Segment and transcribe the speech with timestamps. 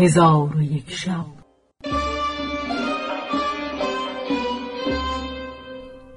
[0.00, 1.26] هزار و یک شب.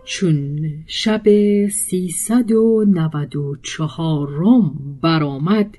[0.04, 1.24] چون شب
[1.68, 5.78] سیصد و نود و چهارم برآمد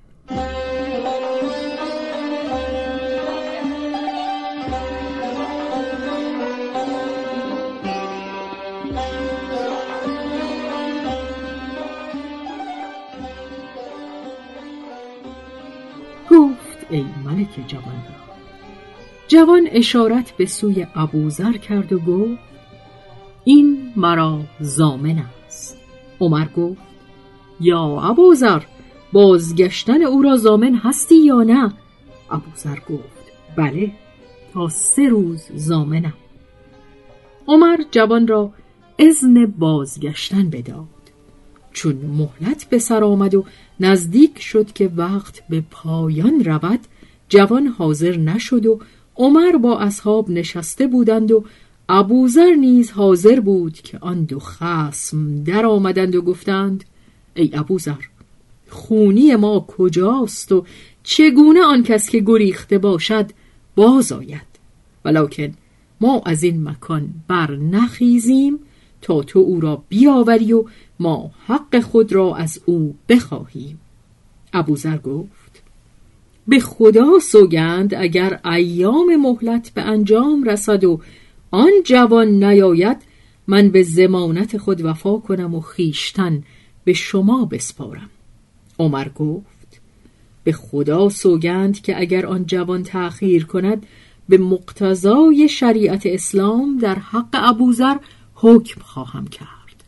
[17.34, 18.02] ملک جوان
[19.28, 22.38] جوان اشارت به سوی ابوذر کرد و گفت
[23.44, 25.78] این مرا زامن است.
[26.20, 26.82] عمر گفت
[27.60, 28.62] یا ابوذر
[29.12, 31.72] بازگشتن او را زامن هستی یا نه؟
[32.30, 33.92] ابوذر گفت بله
[34.52, 36.14] تا سه روز زامنم.
[37.48, 38.50] عمر جوان را
[38.98, 40.86] اذن بازگشتن بداد.
[41.72, 43.44] چون مهلت به سر آمد و
[43.80, 46.80] نزدیک شد که وقت به پایان رود
[47.28, 48.80] جوان حاضر نشد و
[49.16, 51.44] عمر با اصحاب نشسته بودند و
[51.88, 56.84] ابوذر نیز حاضر بود که آن دو خسم در آمدند و گفتند
[57.34, 58.02] ای ابوذر
[58.68, 60.64] خونی ما کجاست و
[61.02, 63.30] چگونه آن کس که گریخته باشد
[63.76, 64.54] باز آید؟
[65.04, 65.54] ولکن
[66.00, 68.58] ما از این مکان بر نخیزیم
[69.02, 70.64] تا تو او را بیاوری و
[71.00, 73.80] ما حق خود را از او بخواهیم.
[74.52, 75.43] ابوذر گفت
[76.48, 81.00] به خدا سوگند اگر ایام مهلت به انجام رسد و
[81.50, 82.96] آن جوان نیاید
[83.46, 86.42] من به زمانت خود وفا کنم و خیشتن
[86.84, 88.10] به شما بسپارم.
[88.78, 89.80] عمر گفت
[90.44, 93.86] به خدا سوگند که اگر آن جوان تأخیر کند
[94.28, 97.96] به مقتضای شریعت اسلام در حق ابوذر
[98.34, 99.84] حکم خواهم کرد.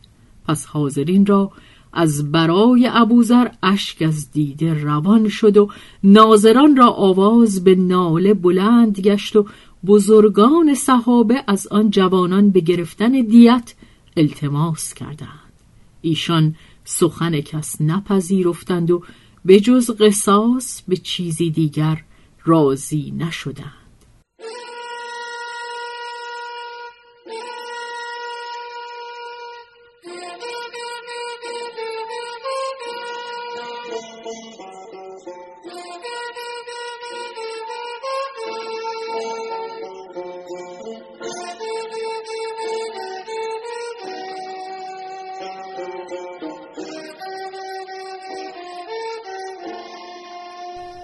[0.49, 1.53] پس حاضرین را
[1.97, 5.69] از برای ابوذر اشک از دیده روان شد و
[6.05, 9.47] ناظران را آواز به ناله بلند گشت و
[9.87, 13.75] بزرگان صحابه از آن جوانان به گرفتن دیت
[14.17, 15.53] التماس کردند.
[16.03, 16.55] ایشان
[16.85, 19.03] سخن کس نپذیرفتند و
[19.45, 22.03] به جز قصاص به چیزی دیگر
[22.45, 23.86] راضی نشدند.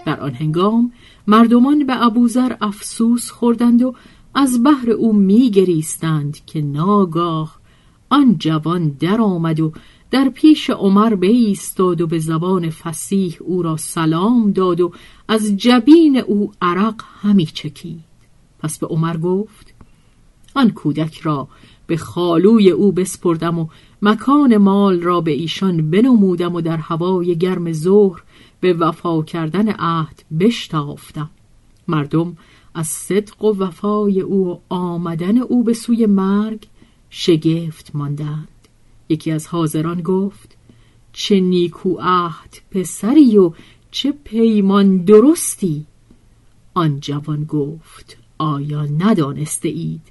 [0.07, 0.93] در آن هنگام
[1.27, 3.95] مردمان به ابوذر افسوس خوردند و
[4.35, 7.59] از بحر او میگریستند که ناگاه
[8.09, 9.73] آن جوان در آمد و
[10.11, 14.93] در پیش عمر بایستاد و به زبان فسیح او را سلام داد و
[15.29, 18.13] از جبین او عرق همی چکید.
[18.59, 19.75] پس به عمر گفت
[20.55, 21.49] آن کودک را
[21.87, 23.67] به خالوی او بسپردم و
[24.03, 28.23] مکان مال را به ایشان بنمودم و در هوای گرم ظهر
[28.63, 31.31] به وفا کردن عهد بشتافتم.
[31.89, 32.37] مردم
[32.75, 36.67] از صدق و وفای او و آمدن او به سوی مرگ
[37.11, 38.49] شگفت ماندند.
[39.09, 40.57] یکی از حاضران گفت
[41.13, 43.53] چه نیکو عهد پسری و
[43.91, 45.87] چه پیمان درستی.
[46.75, 50.03] آن جوان گفت آیا ندانسته اید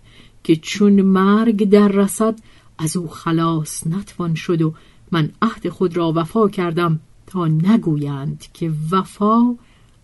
[0.43, 2.39] که چون مرگ در رسد
[2.77, 4.73] از او خلاص نتوان شد و
[5.11, 6.99] من عهد خود را وفا کردم؟
[7.31, 9.55] تا نگویند که وفا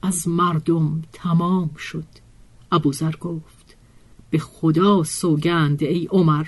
[0.01, 2.03] از مردم تمام شد.
[2.71, 3.77] ابوذر گفت
[4.29, 6.47] به خدا سوگند ای عمر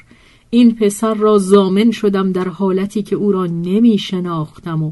[0.50, 4.91] این پسر را زامن شدم در حالتی که او را نمی شناختم و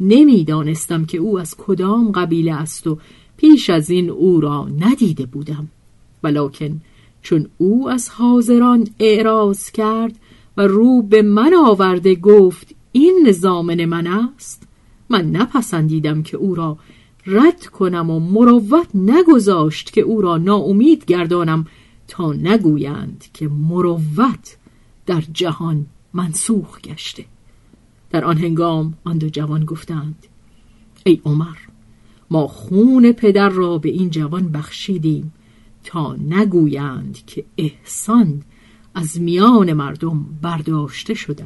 [0.00, 2.98] نمی دانستم که او از کدام قبیله است و
[3.36, 5.68] پیش از این او را ندیده بودم.
[6.22, 6.80] ولکن
[7.22, 10.18] چون او از حاضران اعراض کرد
[10.56, 14.67] و رو به من آورده گفت این زامن من است
[15.10, 16.78] من نپسندیدم که او را
[17.26, 21.66] رد کنم و مروت نگذاشت که او را ناامید گردانم
[22.08, 24.56] تا نگویند که مروت
[25.06, 27.24] در جهان منسوخ گشته.
[28.10, 30.26] در آن هنگام آن دو جوان گفتند
[31.04, 31.56] ای عمر
[32.30, 35.32] ما خون پدر را به این جوان بخشیدیم
[35.84, 38.42] تا نگویند که احسان
[38.94, 41.44] از میان مردم برداشته شده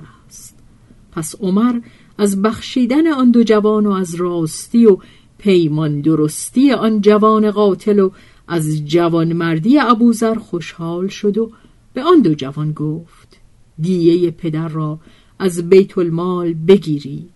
[1.12, 1.80] پس عمر
[2.18, 4.98] از بخشیدن آن دو جوان و از راستی و
[5.38, 8.10] پیمان درستی آن جوان قاتل و
[8.48, 11.50] از جوان مردی ابوذر خوشحال شد و
[11.94, 13.40] به آن دو جوان گفت
[13.78, 14.98] دیه پدر را
[15.38, 17.30] از بیت المال بگیرید.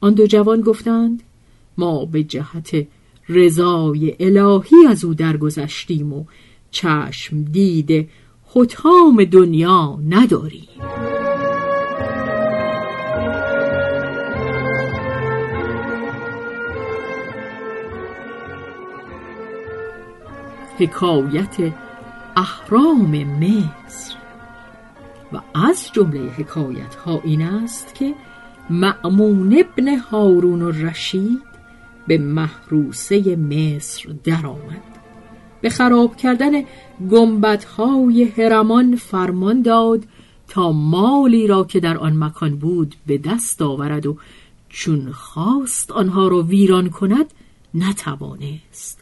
[0.00, 1.22] آن دو جوان گفتند
[1.78, 2.86] ما به جهت
[3.28, 6.24] رضای الهی از او درگذشتیم و
[6.70, 8.08] چشم دید
[8.54, 10.68] حتام دنیا نداریم.
[20.78, 21.72] حکایت
[22.36, 24.14] اهرام مصر.
[25.32, 28.14] و از جمله حکایت ها این است که
[28.70, 31.42] معمون ابن هارون الرشید
[32.06, 34.82] به محروسه مصر درآمد.
[35.60, 36.64] به خراب کردن
[37.10, 40.04] گنبدهای هرمان فرمان داد
[40.48, 44.16] تا مالی را که در آن مکان بود به دست آورد و
[44.68, 47.26] چون خواست آنها را ویران کند
[47.74, 49.01] نتوانست.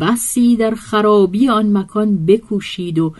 [0.00, 3.14] بسی در خرابی آن مکان بکوشید و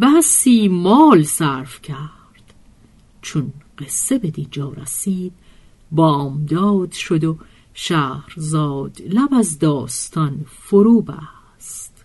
[0.00, 2.54] بسی مال صرف کرد.
[3.22, 5.32] چون قصه به دینجا رسید
[5.92, 7.38] بامداد شد و
[7.74, 12.04] شهرزاد لب از داستان فرو بست.